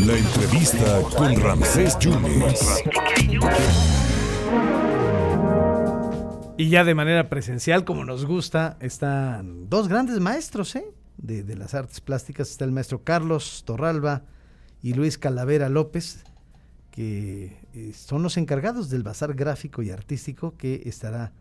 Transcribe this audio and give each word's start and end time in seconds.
La 0.00 0.18
entrevista 0.18 1.00
con 1.16 1.40
Ramsés 1.40 1.96
Yunes. 2.00 2.82
Y 6.56 6.70
ya 6.70 6.82
de 6.82 6.94
manera 6.96 7.28
presencial, 7.28 7.84
como 7.84 8.04
nos 8.04 8.26
gusta, 8.26 8.76
están 8.80 9.70
dos 9.70 9.86
grandes 9.86 10.18
maestros 10.18 10.74
¿eh? 10.74 10.86
de, 11.18 11.44
de 11.44 11.54
las 11.54 11.74
artes 11.74 12.00
plásticas. 12.00 12.50
Está 12.50 12.64
el 12.64 12.72
maestro 12.72 13.04
Carlos 13.04 13.62
Torralba 13.64 14.24
y 14.82 14.94
Luis 14.94 15.16
Calavera 15.16 15.68
López, 15.68 16.24
que 16.90 17.56
eh, 17.74 17.92
son 17.94 18.24
los 18.24 18.36
encargados 18.38 18.90
del 18.90 19.04
bazar 19.04 19.34
gráfico 19.34 19.82
y 19.82 19.90
artístico 19.90 20.56
que 20.56 20.82
estará 20.86 21.32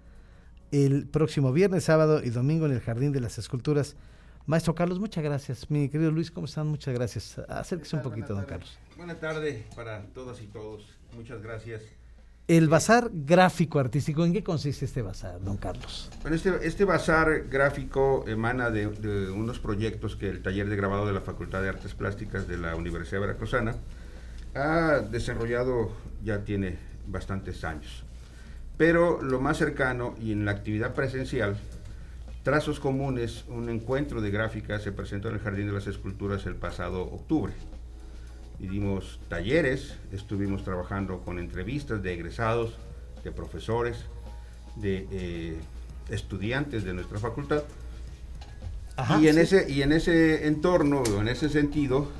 el 0.72 1.08
próximo 1.08 1.52
viernes, 1.52 1.86
sábado 1.86 2.24
y 2.24 2.30
domingo 2.30 2.68
en 2.68 2.74
el 2.74 2.82
Jardín 2.82 3.12
de 3.12 3.22
las 3.22 3.40
Esculturas. 3.40 3.96
Maestro 4.48 4.76
Carlos, 4.76 5.00
muchas 5.00 5.24
gracias. 5.24 5.72
Mi 5.72 5.90
querido 5.90 6.12
Luis, 6.12 6.30
¿cómo 6.30 6.46
están? 6.46 6.68
Muchas 6.68 6.94
gracias. 6.94 7.40
Acérquese 7.50 7.96
un 7.96 8.04
poquito, 8.04 8.36
don 8.36 8.46
Carlos. 8.46 8.78
Buenas 8.96 9.20
tardes 9.20 9.64
para 9.76 10.04
todas 10.14 10.40
y 10.42 10.48
todos. 10.48 10.88
Muchas 11.16 11.42
gracias. 11.42 11.82
El 12.48 12.70
bazar 12.70 13.10
gráfico 13.12 13.80
artístico, 13.80 14.24
¿en 14.24 14.34
qué 14.34 14.44
consiste 14.44 14.86
este 14.86 15.02
bazar, 15.02 15.42
don 15.42 15.58
Carlos? 15.58 16.12
Bueno, 16.22 16.36
este, 16.36 16.52
este 16.62 16.86
bazar 16.86 17.46
gráfico 17.50 18.24
emana 18.28 18.70
de, 18.70 18.88
de, 18.88 19.32
unos 19.32 19.58
proyectos 19.58 20.16
que 20.16 20.30
el 20.30 20.44
taller 20.44 20.70
de 20.70 20.76
grabado 20.76 21.08
de 21.08 21.14
la 21.14 21.22
Facultad 21.22 21.64
de 21.64 21.70
Artes 21.70 21.96
Plásticas 21.96 22.48
de 22.48 22.58
la 22.58 22.76
Universidad 22.76 23.22
Veracruzana 23.22 23.76
ha 24.54 25.00
desarrollado 25.00 25.92
ya 26.24 26.44
tiene 26.44 26.78
bastantes 27.08 27.64
años. 27.64 28.04
Pero 28.78 29.24
lo 29.24 29.40
más 29.40 29.58
cercano 29.58 30.14
y 30.22 30.32
en 30.32 30.46
la 30.46 30.52
actividad 30.52 30.94
presencial, 30.94 31.58
Trazos 32.46 32.80
Comunes, 32.80 33.44
un 33.48 33.70
encuentro 33.70 34.22
de 34.22 34.30
gráfica 34.30 34.78
se 34.78 34.92
presentó 34.92 35.30
en 35.30 35.34
el 35.34 35.40
Jardín 35.40 35.66
de 35.66 35.74
las 35.74 35.88
Esculturas 35.88 36.46
el 36.46 36.54
pasado 36.54 37.02
octubre 37.02 37.54
y 38.60 38.68
dimos 38.68 39.20
talleres, 39.30 39.96
estuvimos 40.12 40.64
trabajando 40.64 41.22
con 41.22 41.40
entrevistas 41.40 42.04
de 42.04 42.14
egresados, 42.14 42.78
de 43.24 43.32
profesores, 43.32 43.98
de 44.76 45.08
eh, 45.12 45.58
estudiantes 46.12 46.84
de 46.84 46.94
nuestra 46.94 47.18
facultad. 47.18 47.64
Ajá, 48.96 49.20
y, 49.20 49.28
en 49.28 49.34
sí. 49.34 49.42
ese, 49.42 49.72
y 49.72 49.82
en 49.82 49.92
ese 49.92 50.46
entorno, 50.46 51.02
en 51.20 51.28
ese 51.28 51.50
sentido, 51.50 52.12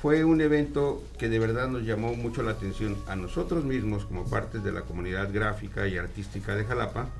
fue 0.00 0.24
un 0.24 0.40
evento 0.40 1.04
que 1.18 1.28
de 1.28 1.38
verdad 1.38 1.68
nos 1.68 1.82
llamó 1.82 2.14
mucho 2.14 2.42
la 2.42 2.52
atención 2.52 2.96
a 3.06 3.14
nosotros 3.14 3.62
mismos 3.62 4.06
como 4.06 4.24
parte 4.24 4.60
de 4.60 4.72
la 4.72 4.80
comunidad 4.80 5.30
gráfica 5.30 5.86
y 5.86 5.98
artística 5.98 6.56
de 6.56 6.64
Jalapa, 6.64 7.10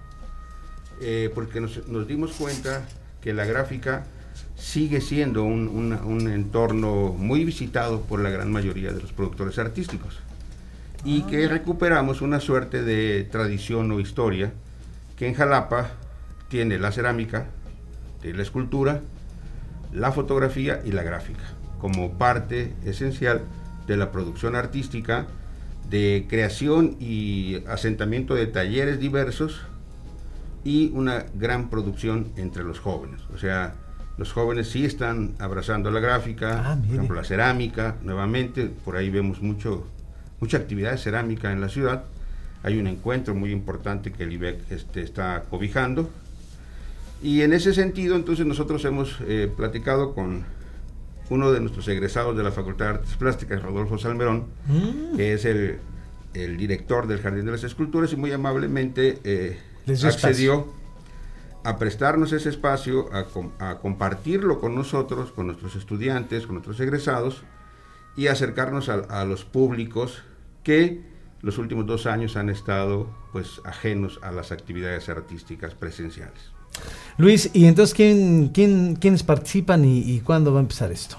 eh, 1.01 1.31
porque 1.35 1.61
nos, 1.61 1.87
nos 1.89 2.07
dimos 2.07 2.33
cuenta 2.33 2.87
que 3.21 3.33
la 3.33 3.45
gráfica 3.45 4.05
sigue 4.57 5.01
siendo 5.01 5.45
un, 5.45 5.69
un, 5.69 5.93
un, 5.93 6.29
entorno 6.29 7.15
muy 7.17 7.45
visitado 7.45 8.03
por 8.03 8.21
la 8.21 8.31
gran 8.31 8.51
mayoría 8.51 8.93
de 8.93 9.01
los 9.01 9.13
productores 9.13 9.59
artísticos. 9.59 10.19
Y 11.05 11.23
que 11.23 11.47
recuperamos 11.47 12.23
una 12.23 12.41
suerte 12.41 12.83
de 12.83 13.25
tradición 13.25 13.91
o 13.93 14.01
historia 14.01 14.53
que 15.17 15.29
en 15.29 15.35
Jalapa 15.35 15.91
tiene 16.49 16.79
la 16.79 16.93
cerámica, 16.93 17.47
la 18.23 18.43
escultura, 18.43 19.01
la 19.93 20.13
fotografía 20.13 20.81
y 20.85 20.93
la 20.93 21.03
gráfica 21.03 21.45
como 21.81 22.19
parte 22.19 22.75
esencial 22.85 23.43
de 23.87 23.97
la 23.97 24.11
producción 24.11 24.57
artística, 24.57 25.27
de 25.89 26.27
creación 26.29 26.97
y 27.01 27.63
asentamiento 27.67 28.35
de 28.35 28.47
talleres 28.47 29.01
diversos 29.01 29.63
y 30.65 30.91
una 30.95 31.27
gran 31.35 31.71
producción 31.71 32.29
entre 32.37 32.65
los 32.65 32.81
jóvenes. 32.81 33.21
O 33.35 33.39
sea, 33.39 33.75
los 34.19 34.33
jóvenes 34.33 34.69
sí 34.69 34.85
están 34.85 35.35
abrazando 35.39 35.91
la 35.91 36.01
gráfica, 36.01 36.73
ah, 36.73 36.77
por 36.77 36.95
ejemplo 36.95 37.17
la 37.17 37.25
cerámica, 37.25 37.97
nuevamente, 38.03 38.71
por 38.85 38.97
ahí 38.97 39.11
vemos 39.11 39.41
mucho, 39.41 39.87
mucha 40.41 40.57
actividad 40.57 40.91
de 40.91 40.99
cerámica 40.99 41.53
en 41.53 41.61
la 41.61 41.69
ciudad. 41.69 42.05
Hay 42.65 42.79
un 42.79 42.89
encuentro 42.89 43.35
muy 43.35 43.53
importante 43.53 44.13
que 44.13 44.25
el 44.25 44.33
IBEC 44.33 44.73
este, 44.73 45.03
está 45.03 45.45
cobijando. 45.49 46.11
Y 47.23 47.43
en 47.43 47.53
ese 47.53 47.73
sentido, 47.73 48.17
entonces 48.17 48.45
nosotros 48.45 48.85
hemos 48.85 49.19
eh, 49.27 49.51
platicado 49.57 50.15
con 50.15 50.45
uno 51.31 51.53
de 51.53 51.61
nuestros 51.61 51.87
egresados 51.89 52.37
de 52.37 52.43
la 52.43 52.51
Facultad 52.51 52.87
de 52.87 52.91
Artes 52.93 53.17
Plásticas, 53.17 53.63
Rodolfo 53.63 53.99
Salmerón, 53.99 54.47
mm. 54.67 55.17
que 55.17 55.35
es 55.35 55.45
el, 55.45 55.79
el, 56.35 56.57
director 56.57 57.07
del 57.07 57.21
Jardín 57.21 57.45
de 57.45 57.53
las 57.53 57.65
Esculturas, 57.65 58.13
y 58.13 58.17
muy 58.17 58.33
amablemente 58.33 59.19
eh, 59.25 59.59
accedió 60.05 60.73
a 61.65 61.79
prestarnos 61.79 62.33
ese 62.33 62.49
espacio, 62.49 63.11
a, 63.13 63.27
a, 63.71 63.79
compartirlo 63.79 64.61
con 64.61 64.75
nosotros, 64.75 65.33
con 65.33 65.47
nuestros 65.47 65.77
estudiantes, 65.77 66.47
con 66.47 66.55
nuestros 66.55 66.81
egresados, 66.81 67.43
y 68.17 68.29
acercarnos 68.29 68.89
a, 68.89 68.95
a, 68.95 69.25
los 69.25 69.45
públicos 69.45 70.23
que 70.63 71.03
los 71.41 71.59
últimos 71.59 71.87
dos 71.87 72.07
años 72.07 72.37
han 72.37 72.49
estado 72.49 73.09
pues 73.33 73.61
ajenos 73.65 74.19
a 74.23 74.33
las 74.33 74.51
actividades 74.51 75.09
artísticas 75.09 75.75
presenciales. 75.75 76.53
Luis, 77.17 77.51
¿y 77.53 77.67
entonces 77.67 77.95
quién, 77.95 78.49
quién, 78.49 78.97
quiénes 78.97 79.23
participan 79.23 79.85
y, 79.85 80.01
y, 80.01 80.21
cuándo 80.21 80.53
va 80.53 80.61
a 80.61 80.63
empezar 80.63 80.93
esto? 80.93 81.17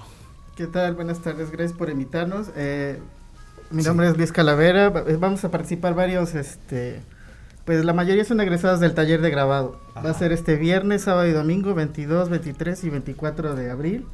¿Qué 0.56 0.66
tal? 0.66 0.94
Buenas 0.94 1.20
tardes, 1.20 1.50
gracias 1.50 1.76
por 1.76 1.90
invitarnos. 1.90 2.48
Eh, 2.56 2.98
mi 3.70 3.82
nombre 3.82 4.06
sí. 4.06 4.12
es 4.12 4.18
Luis 4.18 4.32
Calavera, 4.32 4.90
vamos 4.90 5.44
a 5.44 5.50
participar 5.50 5.94
varios, 5.94 6.34
este, 6.34 7.02
pues 7.64 7.84
la 7.84 7.92
mayoría 7.92 8.24
son 8.24 8.40
egresados 8.40 8.80
del 8.80 8.94
taller 8.94 9.20
de 9.20 9.30
grabado. 9.30 9.80
Ajá. 9.90 10.02
Va 10.02 10.10
a 10.10 10.14
ser 10.14 10.32
este 10.32 10.56
viernes, 10.56 11.02
sábado 11.02 11.26
y 11.26 11.32
domingo, 11.32 11.74
22, 11.74 12.28
23 12.28 12.84
y 12.84 12.90
24 12.90 13.54
de 13.54 13.70
abril. 13.70 14.06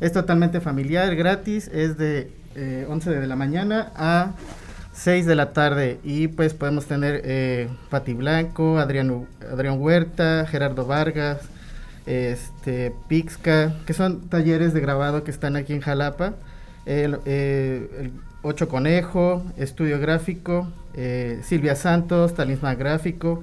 Es 0.00 0.12
totalmente 0.12 0.60
familiar, 0.60 1.14
gratis, 1.14 1.68
es 1.72 1.96
de 1.96 2.32
eh, 2.54 2.86
11 2.88 3.10
de 3.10 3.26
la 3.26 3.36
mañana 3.36 3.92
a 3.94 4.32
6 4.92 5.26
de 5.26 5.34
la 5.34 5.52
tarde 5.52 6.00
y 6.04 6.28
pues 6.28 6.54
podemos 6.54 6.86
tener 6.86 7.22
eh, 7.24 7.68
Pati 7.88 8.12
Blanco, 8.12 8.78
Adrián, 8.78 9.26
Adrián 9.50 9.80
Huerta, 9.80 10.46
Gerardo 10.46 10.86
Vargas, 10.86 11.38
este, 12.06 12.92
Pixca, 13.08 13.74
que 13.86 13.94
son 13.94 14.28
talleres 14.28 14.74
de 14.74 14.80
grabado 14.80 15.24
que 15.24 15.30
están 15.30 15.56
aquí 15.56 15.72
en 15.72 15.80
Jalapa, 15.80 16.34
el, 16.86 17.18
eh, 17.24 17.90
el 18.00 18.12
Ocho 18.42 18.68
Conejo, 18.68 19.44
Estudio 19.56 19.98
Gráfico, 20.00 20.68
eh, 20.94 21.40
Silvia 21.44 21.76
Santos, 21.76 22.34
Talismán 22.34 22.78
Gráfico, 22.78 23.42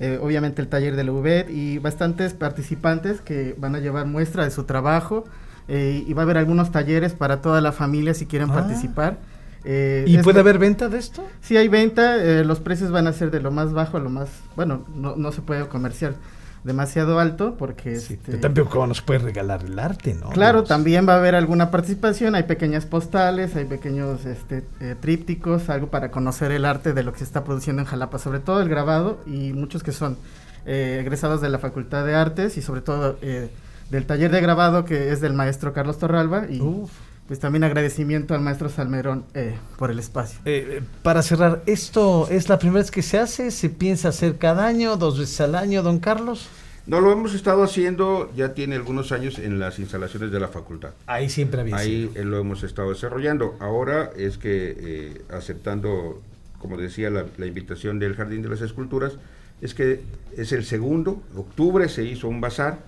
eh, 0.00 0.18
obviamente 0.22 0.62
el 0.62 0.68
taller 0.68 0.96
de 0.96 1.04
la 1.04 1.12
UBED 1.12 1.48
y 1.50 1.78
bastantes 1.78 2.32
participantes 2.32 3.20
que 3.20 3.54
van 3.58 3.74
a 3.74 3.80
llevar 3.80 4.06
muestra 4.06 4.44
de 4.44 4.50
su 4.50 4.64
trabajo 4.64 5.24
y 5.70 6.14
va 6.14 6.22
a 6.22 6.24
haber 6.24 6.38
algunos 6.38 6.72
talleres 6.72 7.12
para 7.12 7.42
toda 7.42 7.60
la 7.60 7.72
familia 7.72 8.14
si 8.14 8.24
quieren 8.24 8.50
ah. 8.50 8.54
participar. 8.54 9.18
Eh, 9.64 10.04
¿Y 10.06 10.18
puede 10.18 10.40
haber 10.40 10.58
venta 10.58 10.88
de 10.88 10.98
esto? 10.98 11.26
Sí, 11.40 11.56
hay 11.56 11.68
venta. 11.68 12.16
Eh, 12.16 12.44
los 12.44 12.60
precios 12.60 12.90
van 12.90 13.06
a 13.06 13.12
ser 13.12 13.30
de 13.30 13.40
lo 13.40 13.50
más 13.50 13.72
bajo 13.72 13.96
a 13.96 14.00
lo 14.00 14.10
más. 14.10 14.30
Bueno, 14.56 14.84
no, 14.94 15.16
no 15.16 15.32
se 15.32 15.42
puede 15.42 15.66
comerciar 15.68 16.14
demasiado 16.64 17.20
alto 17.20 17.56
porque 17.56 17.96
sí, 17.96 18.14
este, 18.14 18.36
también 18.38 18.66
cómo 18.66 18.86
nos 18.86 19.00
puede 19.00 19.20
regalar 19.20 19.64
el 19.64 19.78
arte 19.78 20.14
no 20.14 20.30
claro 20.30 20.64
también 20.64 21.08
va 21.08 21.14
a 21.14 21.18
haber 21.18 21.34
alguna 21.34 21.70
participación 21.70 22.34
hay 22.34 22.44
pequeñas 22.44 22.84
postales 22.86 23.56
hay 23.56 23.64
pequeños 23.64 24.24
este, 24.26 24.64
eh, 24.80 24.94
trípticos 25.00 25.68
algo 25.70 25.88
para 25.88 26.10
conocer 26.10 26.50
el 26.52 26.64
arte 26.64 26.92
de 26.92 27.02
lo 27.02 27.12
que 27.12 27.18
se 27.18 27.24
está 27.24 27.44
produciendo 27.44 27.82
en 27.82 27.86
Jalapa 27.86 28.18
sobre 28.18 28.40
todo 28.40 28.60
el 28.60 28.68
grabado 28.68 29.20
y 29.26 29.52
muchos 29.52 29.82
que 29.82 29.92
son 29.92 30.18
eh, 30.66 30.98
egresados 31.00 31.40
de 31.40 31.48
la 31.48 31.58
Facultad 31.58 32.04
de 32.04 32.14
Artes 32.14 32.56
y 32.56 32.62
sobre 32.62 32.80
todo 32.80 33.18
eh, 33.22 33.50
del 33.90 34.04
taller 34.06 34.30
de 34.30 34.40
grabado 34.40 34.84
que 34.84 35.12
es 35.12 35.20
del 35.20 35.32
maestro 35.32 35.72
Carlos 35.72 35.98
Torralba 35.98 36.46
y 36.48 36.60
Uf 36.60 36.90
pues 37.28 37.38
también 37.38 37.62
agradecimiento 37.62 38.34
al 38.34 38.40
maestro 38.40 38.70
Salmerón 38.70 39.24
eh, 39.34 39.54
por 39.76 39.90
el 39.90 39.98
espacio. 39.98 40.40
Eh, 40.46 40.80
para 41.02 41.22
cerrar, 41.22 41.62
¿esto 41.66 42.26
es 42.30 42.48
la 42.48 42.58
primera 42.58 42.80
vez 42.80 42.90
que 42.90 43.02
se 43.02 43.18
hace? 43.18 43.50
¿Se 43.50 43.68
piensa 43.68 44.08
hacer 44.08 44.38
cada 44.38 44.66
año, 44.66 44.96
dos 44.96 45.18
veces 45.18 45.42
al 45.42 45.54
año, 45.54 45.82
don 45.82 46.00
Carlos? 46.00 46.48
No, 46.86 47.02
lo 47.02 47.12
hemos 47.12 47.34
estado 47.34 47.62
haciendo, 47.62 48.32
ya 48.34 48.54
tiene 48.54 48.76
algunos 48.76 49.12
años 49.12 49.38
en 49.38 49.58
las 49.58 49.78
instalaciones 49.78 50.32
de 50.32 50.40
la 50.40 50.48
facultad. 50.48 50.92
Ahí 51.06 51.28
siempre 51.28 51.60
había 51.60 51.76
Ahí 51.76 52.10
eh, 52.14 52.24
lo 52.24 52.38
hemos 52.38 52.62
estado 52.62 52.88
desarrollando. 52.88 53.56
Ahora 53.60 54.10
es 54.16 54.38
que, 54.38 54.74
eh, 54.78 55.22
aceptando, 55.30 56.22
como 56.58 56.78
decía, 56.78 57.10
la, 57.10 57.26
la 57.36 57.44
invitación 57.44 57.98
del 57.98 58.16
Jardín 58.16 58.40
de 58.40 58.48
las 58.48 58.62
Esculturas, 58.62 59.18
es 59.60 59.74
que 59.74 60.00
es 60.34 60.52
el 60.52 60.64
segundo, 60.64 61.22
octubre 61.36 61.90
se 61.90 62.04
hizo 62.04 62.26
un 62.26 62.40
bazar, 62.40 62.78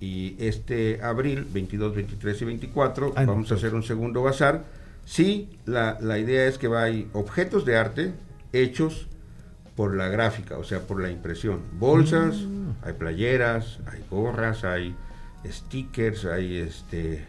y 0.00 0.34
este 0.38 1.02
abril, 1.02 1.46
22, 1.52 1.94
23 1.94 2.42
y 2.42 2.44
24, 2.46 3.12
Ay, 3.16 3.26
vamos 3.26 3.50
no, 3.50 3.54
a 3.54 3.58
hacer 3.58 3.74
un 3.74 3.82
segundo 3.82 4.22
bazar. 4.22 4.64
Sí, 5.04 5.50
la, 5.66 5.98
la 6.00 6.18
idea 6.18 6.46
es 6.46 6.56
que 6.56 6.68
va, 6.68 6.84
hay 6.84 7.08
objetos 7.12 7.64
de 7.64 7.76
arte 7.76 8.12
hechos 8.52 9.06
por 9.76 9.94
la 9.94 10.08
gráfica, 10.08 10.58
o 10.58 10.64
sea, 10.64 10.80
por 10.80 11.00
la 11.02 11.10
impresión. 11.10 11.60
Bolsas, 11.78 12.36
mm. 12.42 12.70
hay 12.82 12.92
playeras, 12.94 13.78
hay 13.90 14.02
gorras, 14.10 14.64
hay 14.64 14.94
stickers, 15.46 16.24
hay 16.24 16.56
este 16.56 17.24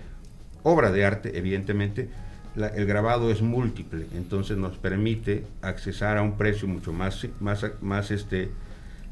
obra 0.63 0.91
de 0.91 1.05
arte, 1.05 1.37
evidentemente. 1.37 2.09
La, 2.55 2.67
el 2.67 2.85
grabado 2.85 3.31
es 3.31 3.41
múltiple, 3.41 4.05
entonces 4.13 4.57
nos 4.57 4.77
permite 4.77 5.45
accesar 5.61 6.17
a 6.17 6.21
un 6.21 6.37
precio 6.37 6.67
mucho 6.67 6.91
más, 6.91 7.25
más, 7.39 7.65
más 7.79 8.11
este, 8.11 8.49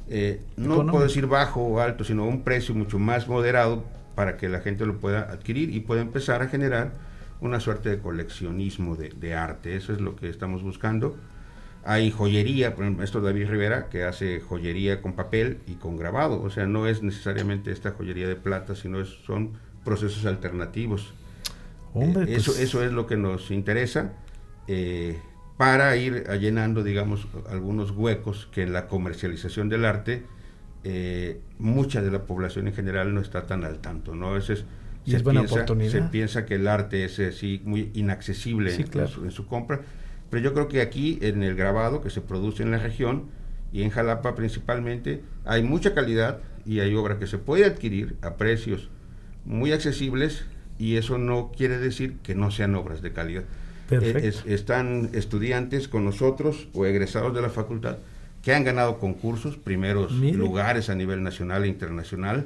eh, 0.09 0.41
no 0.57 0.85
puedo 0.87 1.03
decir 1.03 1.27
bajo 1.27 1.61
o 1.61 1.79
alto, 1.79 2.03
sino 2.03 2.25
un 2.25 2.43
precio 2.43 2.73
mucho 2.75 2.99
más 2.99 3.27
moderado 3.27 3.83
para 4.15 4.37
que 4.37 4.49
la 4.49 4.59
gente 4.59 4.85
lo 4.85 4.97
pueda 4.97 5.31
adquirir 5.31 5.73
y 5.73 5.79
pueda 5.79 6.01
empezar 6.01 6.41
a 6.41 6.47
generar 6.47 6.93
una 7.41 7.59
suerte 7.59 7.89
de 7.89 7.99
coleccionismo 7.99 8.95
de, 8.95 9.09
de 9.09 9.33
arte. 9.35 9.75
Eso 9.75 9.93
es 9.93 10.01
lo 10.01 10.15
que 10.15 10.29
estamos 10.29 10.61
buscando. 10.63 11.15
Hay 11.85 12.11
joyería, 12.11 12.75
por 12.75 12.83
ejemplo, 12.83 13.03
esto 13.05 13.21
David 13.21 13.47
Rivera, 13.49 13.87
que 13.89 14.03
hace 14.03 14.41
joyería 14.41 15.01
con 15.01 15.13
papel 15.13 15.59
y 15.65 15.75
con 15.75 15.95
grabado. 15.95 16.41
O 16.41 16.49
sea, 16.49 16.65
no 16.67 16.87
es 16.87 17.01
necesariamente 17.01 17.71
esta 17.71 17.91
joyería 17.91 18.27
de 18.27 18.35
plata, 18.35 18.75
sino 18.75 18.99
es, 18.99 19.09
son 19.25 19.53
procesos 19.85 20.25
alternativos. 20.25 21.13
Hombre, 21.93 22.25
Eh, 22.25 22.35
eso, 22.35 22.51
pues, 22.51 22.59
eso 22.59 22.83
es 22.83 22.91
lo 22.91 23.07
que 23.07 23.17
nos 23.17 23.51
interesa 23.51 24.13
eh, 24.67 25.19
para 25.59 25.95
ir 25.97 26.23
llenando, 26.39 26.83
digamos, 26.83 27.27
algunos 27.49 27.91
huecos 27.91 28.47
que 28.53 28.63
en 28.63 28.71
la 28.71 28.87
comercialización 28.87 29.67
del 29.67 29.83
arte 29.83 30.23
eh, 30.85 31.41
mucha 31.57 32.01
de 32.01 32.11
la 32.11 32.23
población 32.23 32.67
en 32.69 32.73
general 32.73 33.13
no 33.13 33.19
está 33.19 33.45
tan 33.45 33.65
al 33.65 33.79
tanto, 33.79 34.15
¿no? 34.15 34.29
A 34.29 34.33
veces 34.35 34.63
Y 35.05 35.15
es 35.15 35.23
buena 35.23 35.41
oportunidad. 35.41 35.91
se 35.91 36.01
piensa 36.03 36.45
que 36.45 36.55
el 36.55 36.67
arte 36.67 37.03
es 37.03 37.19
así 37.19 37.61
muy 37.65 37.91
inaccesible 37.93 38.71
Sí, 38.71 38.83
en- 38.83 38.87
claro. 38.87 39.07
en, 39.07 39.13
su, 39.13 39.25
en 39.25 39.31
su 39.31 39.47
compra, 39.47 39.81
pero 40.29 40.41
yo 40.41 40.53
creo 40.53 40.69
que 40.69 40.81
aquí 40.81 41.19
en 41.21 41.43
el 41.43 41.55
grabado 41.55 42.01
que 42.01 42.09
se 42.09 42.21
produce 42.21 42.63
en 42.63 42.71
la 42.71 42.77
región 42.77 43.25
y 43.73 43.83
en 43.83 43.89
Jalapa 43.89 44.35
principalmente 44.35 45.23
hay 45.45 45.63
mucha 45.63 45.93
calidad 45.93 46.39
y 46.65 46.79
hay 46.79 46.95
obra 46.95 47.19
que 47.19 47.27
se 47.27 47.37
puede 47.37 47.65
adquirir 47.65 48.15
a 48.21 48.35
precios 48.37 48.89
muy 49.45 49.73
accesibles 49.73 50.45
y 50.77 50.95
eso 50.97 51.17
no 51.17 51.51
quiere 51.55 51.77
decir 51.79 52.17
que 52.23 52.35
no 52.35 52.51
sean 52.51 52.75
obras 52.75 53.01
de 53.01 53.11
calidad. 53.11 53.43
Perfecto. 53.89 54.19
Es- 54.27 54.43
están 54.45 55.09
estudiantes 55.13 55.87
con 55.87 56.05
nosotros 56.05 56.67
o 56.73 56.85
egresados 56.85 57.33
de 57.33 57.41
la 57.41 57.49
facultad 57.49 57.97
que 58.43 58.53
han 58.53 58.63
ganado 58.63 58.99
concursos, 58.99 59.57
primeros 59.57 60.11
Mire. 60.13 60.37
lugares 60.37 60.89
a 60.89 60.95
nivel 60.95 61.23
nacional 61.23 61.65
e 61.65 61.67
internacional 61.67 62.45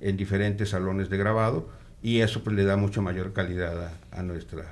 en 0.00 0.16
diferentes 0.16 0.70
salones 0.70 1.10
de 1.10 1.16
grabado 1.16 1.68
y 2.02 2.20
eso 2.20 2.42
pues, 2.42 2.56
le 2.56 2.64
da 2.64 2.76
mucho 2.76 3.02
mayor 3.02 3.32
calidad 3.32 3.76
a, 4.12 4.18
a 4.18 4.22
nuestra 4.22 4.64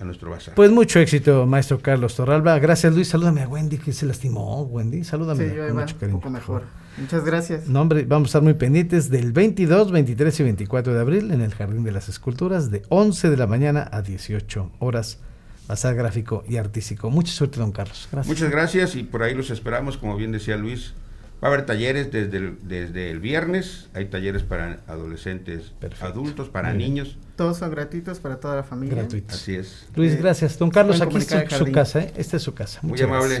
a 0.00 0.04
nuestro 0.04 0.30
bazar. 0.30 0.54
Pues 0.56 0.70
mucho 0.72 0.98
éxito, 0.98 1.46
maestro 1.46 1.78
Carlos 1.78 2.16
Torralba. 2.16 2.58
Gracias, 2.58 2.92
Luis. 2.92 3.06
Salúdame 3.08 3.42
a 3.42 3.48
Wendy, 3.48 3.78
que 3.78 3.92
se 3.92 4.04
lastimó. 4.04 4.62
Wendy, 4.64 5.04
salúdame. 5.04 5.48
Sí, 5.48 5.54
yo 5.54 5.68
con 5.68 5.76
mucho 5.76 5.94
un 6.02 6.10
poco 6.12 6.30
mejor. 6.30 6.62
Muchas 6.98 7.24
gracias. 7.24 7.68
No, 7.68 7.82
hombre, 7.82 8.04
vamos 8.04 8.26
a 8.26 8.30
estar 8.30 8.42
muy 8.42 8.54
pendientes 8.54 9.10
del 9.10 9.30
22, 9.32 9.92
23 9.92 10.40
y 10.40 10.42
24 10.42 10.92
de 10.94 11.00
abril 11.00 11.30
en 11.30 11.40
el 11.40 11.54
Jardín 11.54 11.84
de 11.84 11.92
las 11.92 12.08
Esculturas, 12.08 12.72
de 12.72 12.82
11 12.88 13.30
de 13.30 13.36
la 13.36 13.46
mañana 13.46 13.88
a 13.92 14.02
18 14.02 14.72
horas. 14.80 15.18
Bazar 15.72 15.94
gráfico 15.94 16.44
y 16.46 16.58
artístico. 16.58 17.10
Mucha 17.10 17.32
suerte, 17.32 17.58
don 17.58 17.72
Carlos. 17.72 18.06
Gracias. 18.12 18.26
Muchas 18.28 18.50
gracias 18.50 18.94
y 18.94 19.04
por 19.04 19.22
ahí 19.22 19.34
los 19.34 19.48
esperamos, 19.48 19.96
como 19.96 20.16
bien 20.16 20.30
decía 20.30 20.58
Luis. 20.58 20.92
Va 21.42 21.48
a 21.48 21.50
haber 21.54 21.64
talleres 21.66 22.12
desde 22.12 22.36
el, 22.36 22.58
desde 22.62 23.10
el 23.10 23.18
viernes, 23.20 23.88
hay 23.94 24.04
talleres 24.04 24.42
para 24.44 24.80
adolescentes, 24.86 25.72
Perfecto. 25.80 26.04
adultos, 26.06 26.48
para 26.50 26.68
Muy 26.68 26.78
bien. 26.78 26.90
niños, 26.94 27.18
Todos 27.36 27.56
son 27.56 27.70
gratuitos 27.70 28.20
para 28.20 28.36
toda 28.38 28.54
la 28.56 28.62
familia. 28.62 28.96
Gratuitos. 28.96 29.34
así 29.34 29.54
es. 29.54 29.86
Luis, 29.96 30.12
Eh, 30.12 30.18
gracias. 30.20 30.56
Don 30.58 30.70
Carlos, 30.70 31.00
aquí 31.00 31.16
es 31.16 31.26
su, 31.56 31.72
casa, 31.72 32.00
¿eh? 32.00 32.12
Esta 32.16 32.36
es 32.36 32.42
su 32.42 32.52
casa. 32.54 32.78
Muy 32.82 32.90
Muchas 32.90 33.06
amable. 33.06 33.24
gracias. 33.24 33.40